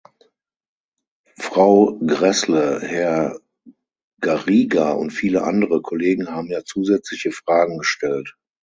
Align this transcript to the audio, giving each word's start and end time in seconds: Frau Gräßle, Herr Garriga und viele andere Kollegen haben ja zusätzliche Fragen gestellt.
Frau 1.37 1.99
Gräßle, 2.03 2.79
Herr 2.81 3.39
Garriga 4.19 4.93
und 4.93 5.11
viele 5.11 5.43
andere 5.43 5.83
Kollegen 5.83 6.29
haben 6.31 6.47
ja 6.49 6.63
zusätzliche 6.65 7.31
Fragen 7.31 7.77
gestellt. 7.77 8.35